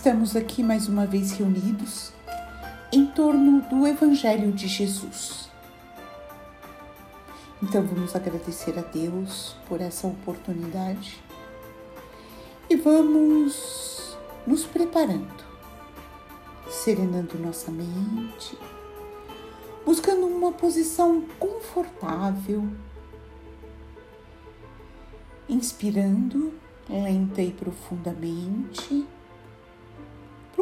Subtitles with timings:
[0.00, 2.10] Estamos aqui mais uma vez reunidos
[2.90, 5.50] em torno do Evangelho de Jesus.
[7.62, 11.22] Então vamos agradecer a Deus por essa oportunidade
[12.70, 15.44] e vamos nos preparando,
[16.70, 18.58] serenando nossa mente,
[19.84, 22.66] buscando uma posição confortável,
[25.46, 26.54] inspirando
[26.88, 29.06] lenta e profundamente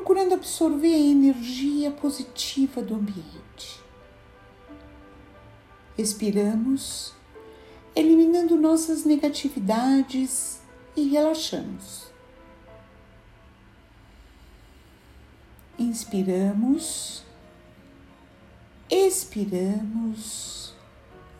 [0.08, 3.78] procurando absorver a energia positiva do ambiente.
[5.98, 7.12] Expiramos,
[7.94, 10.62] eliminando nossas negatividades
[10.96, 12.10] e relaxamos.
[15.78, 17.22] Inspiramos,
[18.88, 20.74] expiramos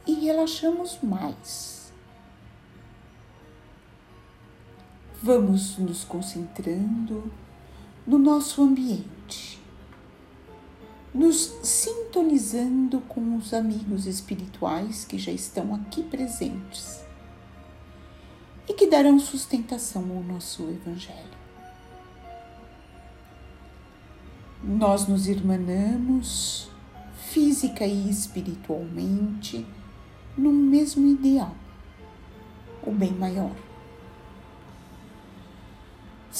[0.06, 1.90] e relaxamos mais.
[5.22, 7.32] Vamos nos concentrando
[8.08, 9.60] no nosso ambiente,
[11.12, 17.04] nos sintonizando com os amigos espirituais que já estão aqui presentes
[18.66, 21.36] e que darão sustentação ao nosso Evangelho.
[24.64, 26.70] Nós nos irmanamos
[27.30, 29.66] física e espiritualmente
[30.34, 31.54] no mesmo ideal,
[32.82, 33.67] o bem maior.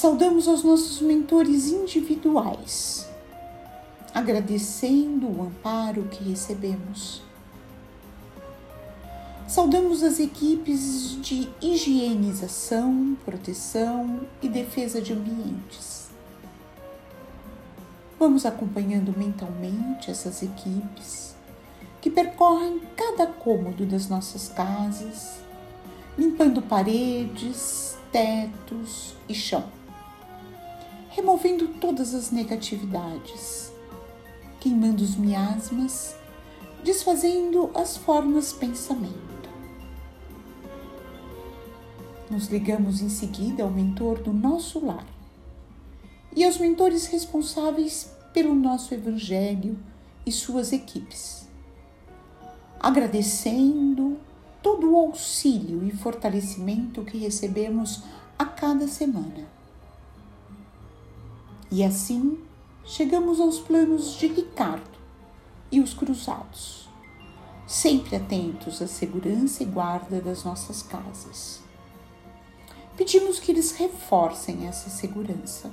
[0.00, 3.08] Saudamos aos nossos mentores individuais,
[4.14, 7.20] agradecendo o amparo que recebemos.
[9.48, 16.10] Saudamos as equipes de higienização, proteção e defesa de ambientes.
[18.20, 21.34] Vamos acompanhando mentalmente essas equipes
[22.00, 25.40] que percorrem cada cômodo das nossas casas,
[26.16, 29.76] limpando paredes, tetos e chão
[31.18, 33.72] removendo todas as negatividades,
[34.60, 36.14] queimando os miasmas,
[36.84, 39.50] desfazendo as formas pensamento.
[42.30, 45.04] Nos ligamos em seguida ao mentor do nosso lar
[46.36, 49.76] e aos mentores responsáveis pelo nosso Evangelho
[50.24, 51.48] e suas equipes,
[52.78, 54.18] agradecendo
[54.62, 58.04] todo o auxílio e fortalecimento que recebemos
[58.38, 59.57] a cada semana
[61.70, 62.38] e assim
[62.84, 64.98] chegamos aos planos de Ricardo
[65.70, 66.88] e os cruzados,
[67.66, 71.60] sempre atentos à segurança e guarda das nossas casas.
[72.96, 75.70] Pedimos que eles reforcem essa segurança.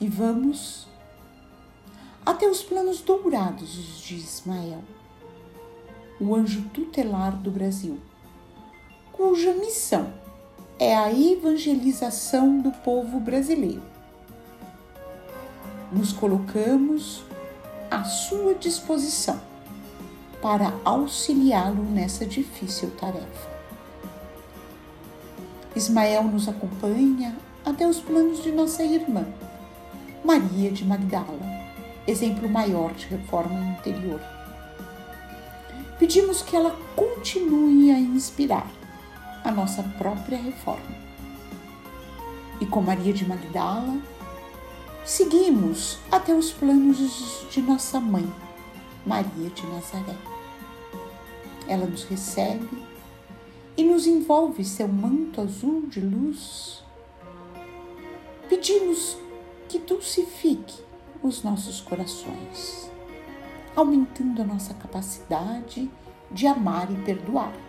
[0.00, 0.88] E vamos
[2.26, 4.82] até os planos dourados de Ismael,
[6.20, 7.98] o anjo tutelar do Brasil,
[9.12, 10.25] cuja missão
[10.78, 13.82] é a evangelização do povo brasileiro.
[15.90, 17.24] Nos colocamos
[17.90, 19.40] à sua disposição
[20.42, 23.56] para auxiliá-lo nessa difícil tarefa.
[25.74, 27.34] Ismael nos acompanha
[27.64, 29.26] até os planos de nossa irmã,
[30.22, 31.38] Maria de Magdala,
[32.06, 34.20] exemplo maior de reforma interior.
[35.98, 38.70] Pedimos que ela continue a inspirar
[39.46, 41.06] a nossa própria reforma.
[42.60, 43.96] E com Maria de Magdala,
[45.04, 48.28] seguimos até os planos de nossa mãe,
[49.06, 50.16] Maria de Nazaré.
[51.68, 52.68] Ela nos recebe
[53.76, 56.82] e nos envolve seu manto azul de luz.
[58.48, 59.16] Pedimos
[59.68, 60.82] que dulcifique
[61.22, 62.90] os nossos corações,
[63.76, 65.88] aumentando a nossa capacidade
[66.32, 67.65] de amar e perdoar.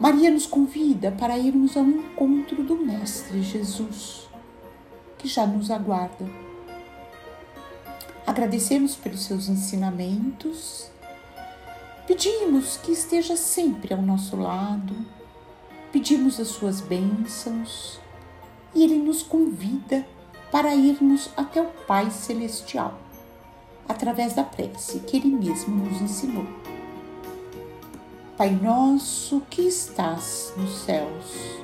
[0.00, 4.30] Maria nos convida para irmos ao encontro do Mestre Jesus,
[5.18, 6.26] que já nos aguarda.
[8.26, 10.90] Agradecemos pelos seus ensinamentos,
[12.06, 14.96] pedimos que esteja sempre ao nosso lado,
[15.92, 18.00] pedimos as suas bênçãos
[18.74, 20.06] e ele nos convida
[20.50, 22.98] para irmos até o Pai Celestial,
[23.86, 26.46] através da prece que ele mesmo nos ensinou.
[28.40, 31.60] Pai nosso que estás nos céus,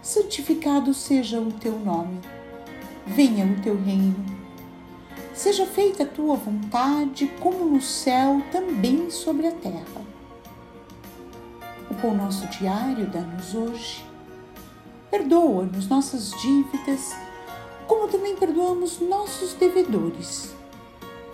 [0.00, 2.18] santificado seja o teu nome,
[3.06, 4.24] venha o teu reino.
[5.34, 10.00] Seja feita a tua vontade, como no céu, também sobre a terra.
[11.90, 14.02] O pão nosso diário dá-nos hoje.
[15.10, 17.14] Perdoa-nos nossas dívidas,
[17.86, 20.54] como também perdoamos nossos devedores.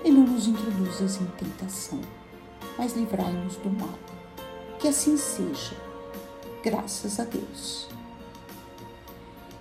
[0.04, 2.00] E não nos introduzas em tentação,
[2.76, 3.96] mas livrai-nos do mal
[4.82, 5.76] que assim seja,
[6.60, 7.86] graças a Deus.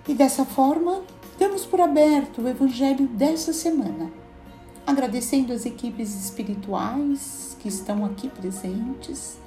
[0.07, 1.03] E dessa forma,
[1.37, 4.11] damos por aberto o Evangelho dessa semana,
[4.85, 9.37] agradecendo as equipes espirituais que estão aqui presentes.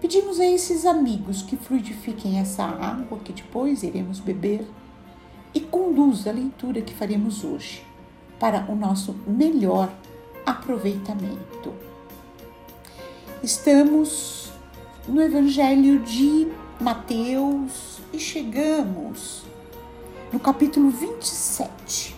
[0.00, 4.64] Pedimos a esses amigos que fluidifiquem essa água que depois iremos beber
[5.52, 7.84] e conduz a leitura que faremos hoje
[8.38, 9.92] para o nosso melhor
[10.46, 11.74] aproveitamento.
[13.42, 14.43] Estamos
[15.06, 16.48] no Evangelho de
[16.80, 19.44] Mateus e chegamos
[20.32, 22.16] no capítulo 27.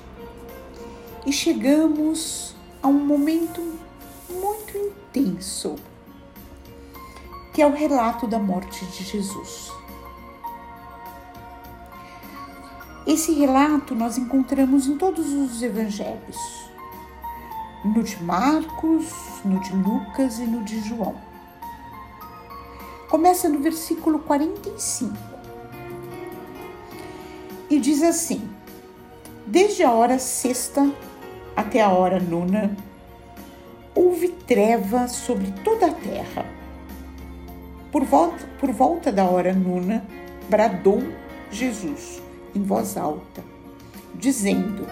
[1.26, 3.60] E chegamos a um momento
[4.30, 5.74] muito intenso,
[7.52, 9.72] que é o relato da morte de Jesus.
[13.04, 16.36] Esse relato nós encontramos em todos os evangelhos,
[17.84, 19.12] no de Marcos,
[19.44, 21.35] no de Lucas e no de João.
[23.08, 25.16] Começa no versículo 45
[27.70, 28.48] e diz assim:
[29.46, 30.92] Desde a hora sexta
[31.54, 32.76] até a hora nona,
[33.94, 36.46] houve treva sobre toda a terra.
[37.92, 40.04] Por volta, por volta da hora nona,
[40.48, 41.02] bradou
[41.50, 42.20] Jesus
[42.54, 43.44] em voz alta,
[44.16, 44.86] dizendo: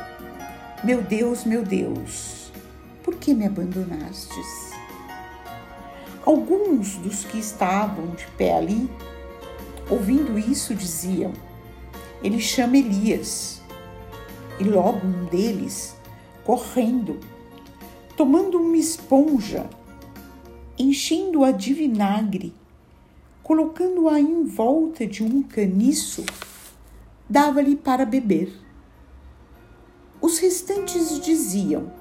[0.84, 2.52] Meu Deus, meu Deus,
[3.02, 4.73] por que me abandonastes?
[6.24, 8.88] Alguns dos que estavam de pé ali,
[9.90, 11.32] ouvindo isso, diziam:
[12.22, 13.62] Ele chama Elias.
[14.58, 15.96] E logo um deles,
[16.44, 17.18] correndo,
[18.16, 19.68] tomando uma esponja,
[20.78, 22.54] enchendo-a de vinagre,
[23.42, 26.24] colocando-a em volta de um caniço,
[27.28, 28.52] dava-lhe para beber.
[30.22, 31.92] Os restantes diziam: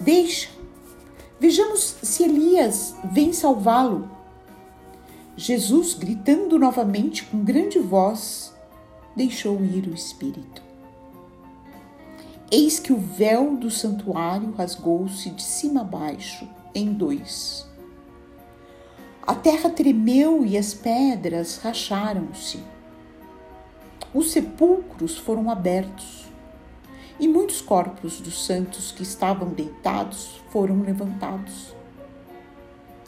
[0.00, 0.50] Deixa,
[1.42, 4.08] vejamos se Elias vem salvá-lo.
[5.36, 8.54] Jesus, gritando novamente com grande voz,
[9.16, 10.62] deixou ir o espírito.
[12.48, 17.66] Eis que o véu do santuário rasgou-se de cima a baixo em dois.
[19.26, 22.60] A terra tremeu e as pedras racharam-se
[24.14, 26.21] os sepulcros foram abertos
[27.22, 31.72] e muitos corpos dos santos que estavam deitados foram levantados.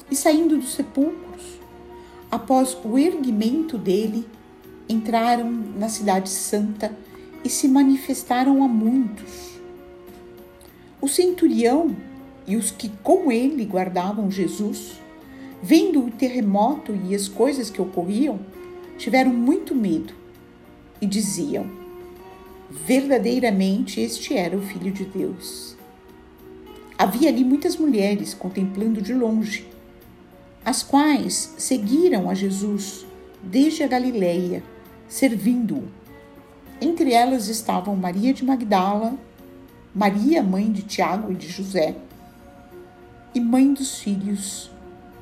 [0.08, 1.58] E saindo dos sepulcros,
[2.31, 4.25] após o erguimento dele,
[4.88, 6.96] entraram na Cidade Santa
[7.43, 9.58] e se manifestaram a muitos.
[11.00, 11.96] O centurião
[12.46, 14.93] e os que com ele guardavam Jesus,
[15.61, 18.38] vendo o terremoto e as coisas que ocorriam,
[18.96, 20.14] tiveram muito medo
[21.00, 21.84] e diziam:
[22.87, 25.76] verdadeiramente este era o Filho de Deus.
[26.99, 29.69] Havia ali muitas mulheres contemplando de longe,
[30.65, 33.06] as quais seguiram a Jesus
[33.43, 34.62] desde a Galileia,
[35.09, 35.85] servindo-o.
[36.81, 39.17] Entre elas estavam Maria de Magdala,
[39.94, 41.97] Maria, mãe de Tiago e de José,
[43.35, 44.71] e mãe dos filhos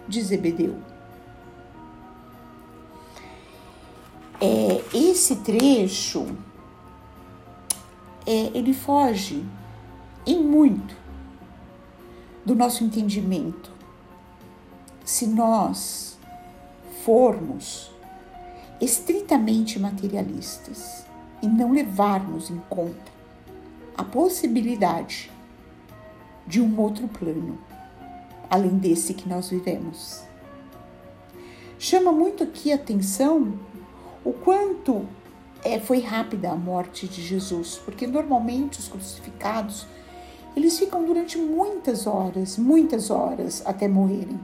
[0.08, 0.92] de Zebedeu.
[4.42, 6.26] é, esse trecho
[8.26, 9.44] é, ele foge
[10.26, 10.96] em muito
[12.44, 13.70] do nosso entendimento.
[15.04, 16.18] Se nós
[17.04, 17.90] formos
[18.80, 21.04] estritamente materialistas
[21.40, 23.12] e não levarmos em conta
[23.96, 25.30] a possibilidade
[26.46, 27.58] de um outro plano,
[28.48, 30.22] além desse que nós vivemos.
[31.78, 33.58] Chama muito aqui a atenção
[34.24, 35.06] o quanto
[35.62, 39.86] é, foi rápida a morte de Jesus, porque normalmente os crucificados
[40.56, 44.38] eles ficam durante muitas horas, muitas horas até morrerem.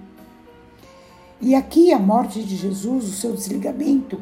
[1.41, 4.21] E aqui a morte de Jesus, o seu desligamento,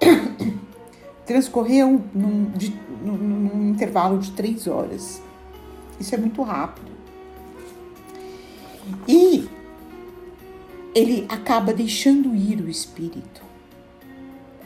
[1.26, 5.20] transcorreu num, de, num, num intervalo de três horas.
[5.98, 6.92] Isso é muito rápido.
[9.06, 9.48] E
[10.94, 13.48] ele acaba deixando ir o espírito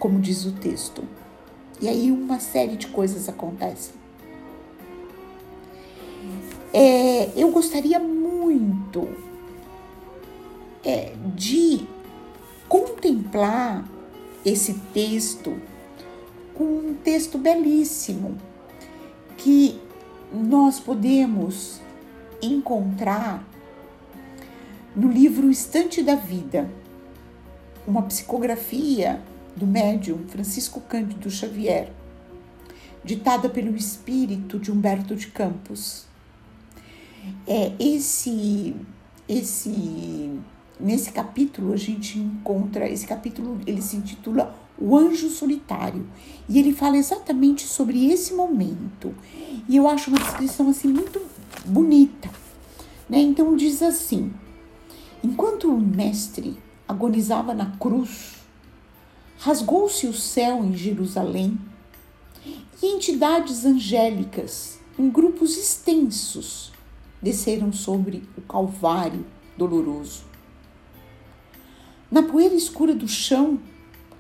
[0.02, 1.04] como diz o texto.
[1.82, 3.92] E aí uma série de coisas acontecem.
[6.72, 9.08] É, eu gostaria muito
[10.84, 11.84] é, de
[12.68, 13.84] contemplar
[14.44, 15.60] esse texto
[16.54, 18.38] com um texto belíssimo
[19.36, 19.80] que
[20.32, 21.80] nós podemos
[22.40, 23.44] encontrar
[24.94, 26.70] no livro Estante da Vida,
[27.86, 29.20] uma psicografia
[29.56, 31.92] do médium Francisco Cândido Xavier,
[33.04, 36.06] ditada pelo espírito de Humberto de Campos.
[37.47, 38.75] É esse
[39.28, 40.40] esse
[40.80, 46.06] nesse capítulo a gente encontra, esse capítulo ele se intitula O Anjo Solitário,
[46.49, 49.14] e ele fala exatamente sobre esse momento.
[49.68, 51.21] E eu acho uma descrição assim muito
[51.64, 52.28] bonita,
[53.09, 53.21] né?
[53.21, 54.32] Então diz assim:
[55.23, 58.41] Enquanto o mestre agonizava na cruz,
[59.42, 61.58] rasgou-se o céu em Jerusalém
[62.80, 66.70] e entidades angélicas em grupos extensos
[67.20, 69.26] desceram sobre o Calvário
[69.58, 70.22] doloroso.
[72.08, 73.58] Na poeira escura do chão,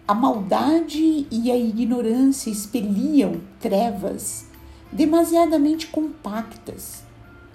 [0.08, 4.46] a maldade e a ignorância expeliam trevas
[4.90, 7.04] demasiadamente compactas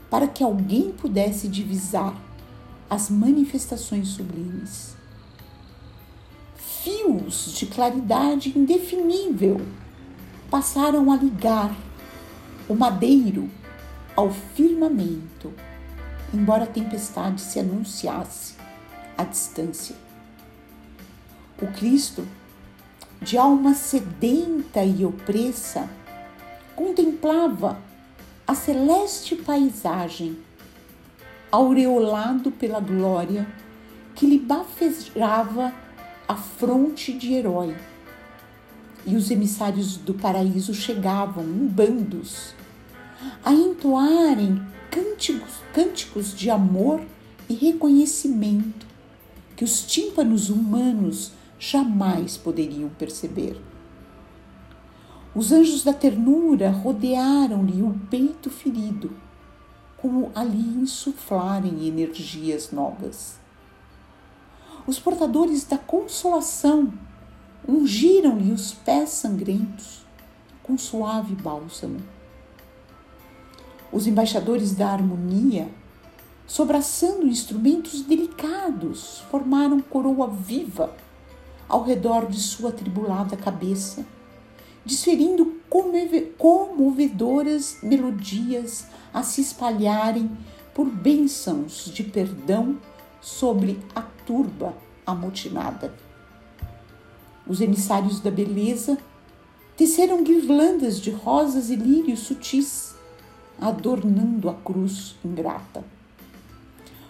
[0.10, 2.16] para que alguém pudesse divisar
[2.90, 4.97] as manifestações sublimes.
[6.88, 9.60] Fios de claridade indefinível
[10.50, 11.76] passaram a ligar
[12.70, 13.50] o madeiro
[14.16, 15.54] ao firmamento,
[16.34, 18.56] embora a tempestade se anunciasse
[19.18, 19.98] à distância.
[21.62, 22.26] O Cristo,
[23.22, 25.90] de alma sedenta e opressa,
[26.74, 27.78] contemplava
[28.48, 30.38] a celeste paisagem,
[31.52, 33.46] aureolado pela glória
[34.16, 35.74] que lhe bafejava
[36.28, 37.76] a fronte de herói.
[39.06, 42.54] E os emissários do paraíso chegavam em bandos
[43.44, 47.02] a entoarem cânticos, cânticos de amor
[47.50, 48.86] e reconhecimento
[49.56, 53.60] que os tímpanos humanos jamais poderiam perceber.
[55.34, 59.12] Os anjos da ternura rodearam-lhe o peito ferido,
[59.98, 63.40] como ali insuflarem energias novas.
[64.88, 66.94] Os portadores da consolação
[67.68, 70.06] ungiram-lhe os pés sangrentos
[70.64, 72.00] com suave bálsamo.
[73.92, 75.68] Os embaixadores da harmonia,
[76.46, 80.96] sobraçando instrumentos delicados, formaram coroa viva
[81.68, 84.06] ao redor de sua tribulada cabeça,
[84.86, 85.58] desferindo
[86.38, 90.32] comovedoras melodias a se espalharem
[90.74, 92.78] por bênçãos de perdão
[93.28, 94.74] sobre a turba
[95.06, 95.94] amotinada.
[97.46, 98.98] Os emissários da beleza
[99.76, 102.96] teceram guirlandas de rosas e lírios sutis
[103.60, 105.84] adornando a cruz ingrata.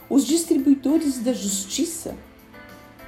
[0.09, 2.17] Os distribuidores da justiça,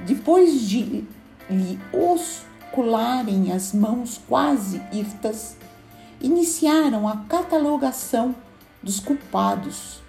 [0.06, 1.04] depois de
[1.50, 5.58] lhe oscularem as mãos quase hirtas,
[6.22, 8.36] iniciaram a catalogação
[8.84, 10.00] dos culpados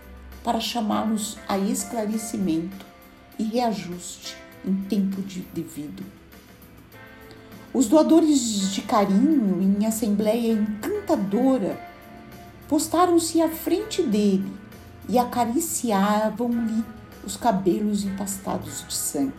[0.44, 2.89] para chamá-los a esclarecimento
[3.40, 6.04] e reajuste em tempo de devido.
[7.72, 11.80] Os doadores de carinho em assembleia encantadora
[12.68, 14.52] postaram-se à frente dele
[15.08, 16.84] e acariciavam-lhe
[17.24, 19.32] os cabelos empastados de sangue.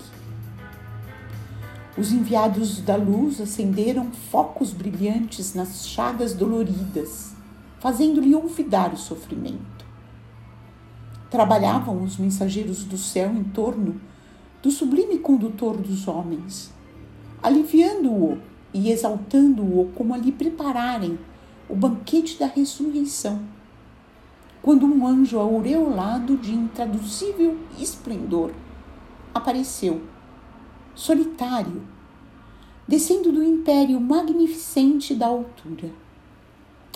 [1.96, 7.34] Os enviados da luz acenderam focos brilhantes nas chagas doloridas,
[7.80, 9.71] fazendo-lhe olvidar o sofrimento.
[11.32, 14.02] Trabalhavam os mensageiros do céu em torno
[14.62, 16.74] do sublime condutor dos homens,
[17.42, 18.38] aliviando-o
[18.74, 21.18] e exaltando-o como a lhe prepararem
[21.70, 23.40] o banquete da ressurreição,
[24.62, 28.52] quando um anjo aureolado de intraduzível esplendor
[29.34, 30.02] apareceu,
[30.94, 31.82] solitário,
[32.86, 35.92] descendo do império magnificente da altura.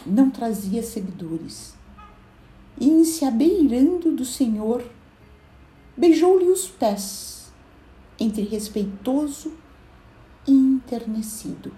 [0.05, 1.74] Não trazia seguidores.
[2.79, 4.83] E, em se abeirando do Senhor,
[5.95, 7.51] beijou-lhe os pés,
[8.19, 9.53] entre respeitoso
[10.47, 11.71] e enternecido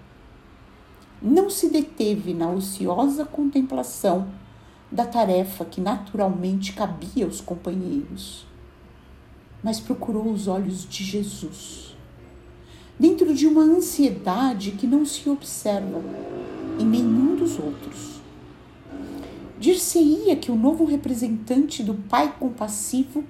[1.20, 4.28] não se deteve na ociosa contemplação
[4.90, 8.46] da tarefa que naturalmente cabia aos companheiros,
[9.62, 11.96] mas procurou os olhos de Jesus,
[12.98, 16.00] dentro de uma ansiedade que não se observa
[16.78, 18.17] em nenhum dos outros.
[19.58, 23.24] Dir-se-ia que o novo representante do Pai compassivo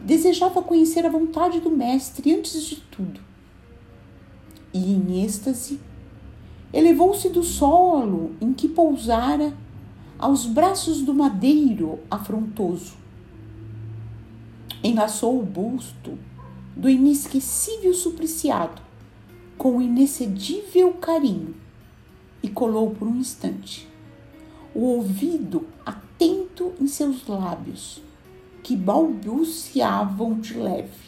[0.00, 3.20] desejava conhecer a vontade do Mestre antes de tudo.
[4.72, 5.80] E em êxtase
[6.72, 9.52] elevou-se do solo em que pousara
[10.16, 12.94] aos braços do madeiro afrontoso.
[14.84, 16.16] Enlaçou o busto
[16.76, 18.82] do inesquecível supliciado
[19.58, 21.56] com inexcedível carinho
[22.40, 23.93] e colou por um instante
[24.74, 28.02] o ouvido atento em seus lábios,
[28.62, 31.04] que balbuciavam de leve.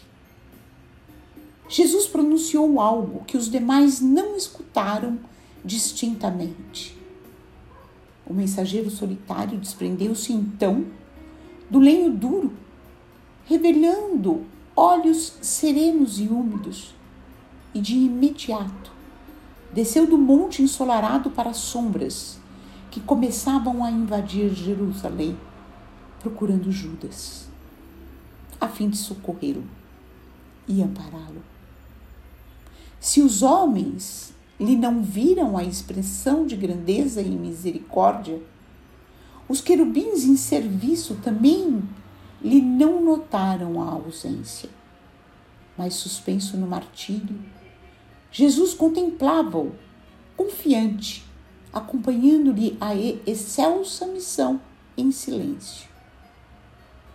[1.68, 5.18] Jesus pronunciou algo que os demais não escutaram
[5.64, 6.96] distintamente.
[8.24, 10.86] O mensageiro solitário desprendeu-se então
[11.68, 12.52] do lenho duro,
[13.46, 14.44] revelando
[14.76, 16.94] olhos serenos e úmidos,
[17.74, 18.92] e de imediato
[19.72, 22.38] desceu do monte ensolarado para as sombras
[22.96, 25.36] que começavam a invadir Jerusalém,
[26.18, 27.46] procurando Judas,
[28.58, 29.64] a fim de socorrê-lo
[30.66, 31.42] e ampará-lo.
[32.98, 38.40] Se os homens lhe não viram a expressão de grandeza e misericórdia,
[39.46, 41.82] os querubins em serviço também
[42.40, 44.70] lhe não notaram a ausência.
[45.76, 47.38] Mas suspenso no martírio,
[48.32, 49.74] Jesus contemplava-o,
[50.34, 51.26] confiante,
[51.76, 54.58] acompanhando-lhe a excelsa missão
[54.96, 55.86] em silêncio.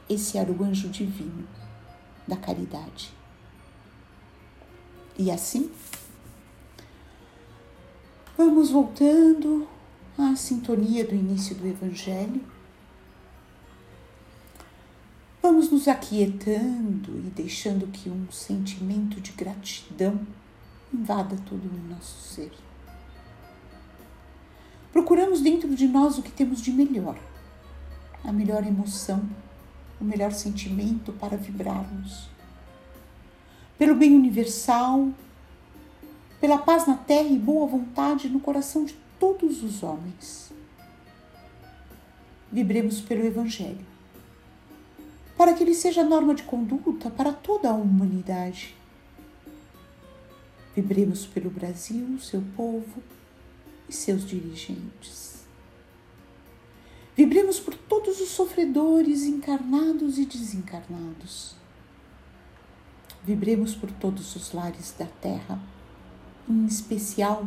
[0.07, 1.47] Esse era o anjo divino
[2.27, 3.11] da caridade.
[5.17, 5.71] E assim,
[8.37, 9.67] vamos voltando
[10.15, 12.45] à sintonia do início do Evangelho.
[15.41, 20.21] Vamos nos aquietando e deixando que um sentimento de gratidão
[20.93, 22.51] invada todo o nosso ser.
[24.91, 27.17] Procuramos dentro de nós o que temos de melhor,
[28.23, 29.27] a melhor emoção,
[29.99, 32.29] o melhor sentimento para vibrarmos.
[33.77, 35.09] Pelo bem universal,
[36.39, 40.51] pela paz na terra e boa vontade no coração de todos os homens.
[42.51, 43.85] Vibremos pelo Evangelho,
[45.37, 48.75] para que ele seja norma de conduta para toda a humanidade
[50.75, 53.03] Vibremos pelo Brasil, seu povo
[53.91, 55.41] e seus dirigentes.
[57.13, 61.55] Vibremos por todos os sofredores encarnados e desencarnados.
[63.23, 65.61] Vibremos por todos os lares da terra,
[66.49, 67.45] em especial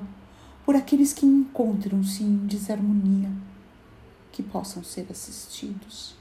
[0.66, 3.33] por aqueles que encontram-se em desarmonia,
[4.30, 6.14] que possam ser assistidos.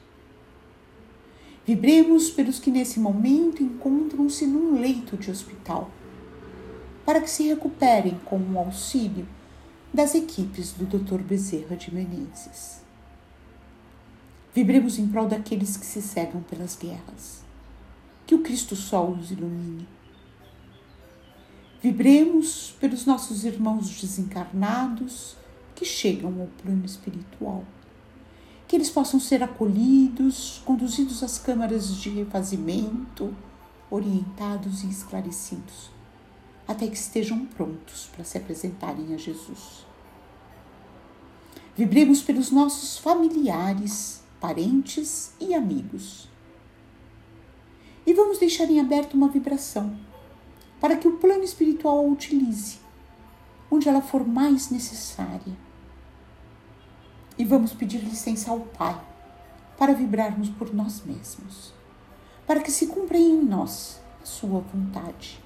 [1.66, 5.92] Vibremos pelos que nesse momento encontram-se num leito de hospital
[7.06, 9.28] para que se recuperem com o auxílio
[9.94, 11.22] das equipes do Dr.
[11.22, 12.82] Bezerra de Menezes.
[14.52, 17.44] Vibremos em prol daqueles que se cegam pelas guerras.
[18.26, 19.88] Que o Cristo Sol os ilumine.
[21.80, 25.36] Vibremos pelos nossos irmãos desencarnados
[25.76, 27.64] que chegam ao plano espiritual.
[28.68, 33.36] Que eles possam ser acolhidos, conduzidos às câmaras de refazimento,
[33.92, 35.93] orientados e esclarecidos
[36.68, 39.86] até que estejam prontos para se apresentarem a Jesus.
[41.76, 46.30] Vibremos pelos nossos familiares, parentes e amigos.
[48.06, 49.98] E vamos deixar em aberto uma vibração
[50.80, 52.80] para que o plano espiritual a utilize
[53.72, 55.58] onde ela for mais necessária.
[57.38, 59.02] E vamos pedir licença ao Pai
[59.78, 61.74] para vibrarmos por nós mesmos,
[62.46, 65.43] para que se cumpra em nós a sua vontade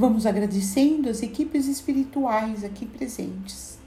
[0.00, 3.80] Vamos agradecendo as equipes espirituais aqui presentes,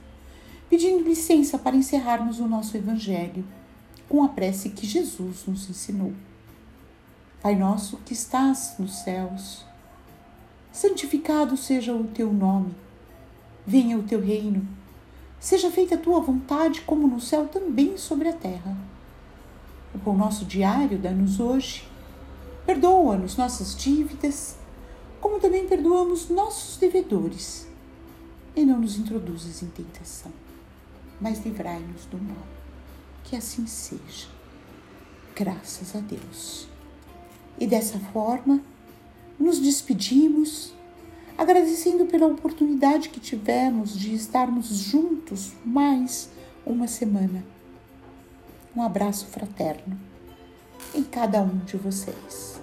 [0.68, 3.42] pedindo licença para encerrarmos o nosso Evangelho
[4.10, 6.12] com a prece que Jesus nos ensinou.
[7.40, 9.64] Pai nosso que estás nos céus,
[10.70, 12.74] santificado seja o teu nome,
[13.66, 14.68] venha o teu reino,
[15.40, 18.76] seja feita a tua vontade, como no céu, também sobre a terra.
[19.94, 21.88] O pão nosso diário dá-nos hoje,
[22.66, 24.60] perdoa-nos nossas dívidas
[25.22, 27.68] como também perdoamos nossos devedores.
[28.54, 30.32] E não nos introduzas em tentação,
[31.18, 32.46] mas livrai-nos do mal.
[33.24, 34.28] Que assim seja.
[35.34, 36.68] Graças a Deus.
[37.58, 38.60] E dessa forma,
[39.38, 40.74] nos despedimos,
[41.38, 46.28] agradecendo pela oportunidade que tivemos de estarmos juntos mais
[46.66, 47.42] uma semana.
[48.76, 49.98] Um abraço fraterno
[50.94, 52.61] em cada um de vocês.